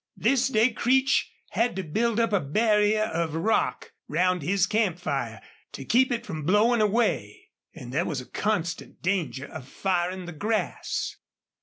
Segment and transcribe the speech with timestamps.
[0.17, 5.43] This day Creech had to build up a barrier of rock round his camp fire,
[5.73, 7.51] to keep it from blowing away.
[7.75, 11.17] And there was a constant danger of firing the grass.